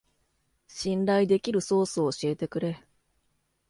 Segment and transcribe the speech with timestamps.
[0.67, 2.81] 信頼できるソースを教えてくれ